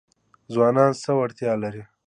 ځوانان 0.53 0.91
څه 1.03 1.11
وړتیا 1.19 1.53
لري؟ 1.63 1.83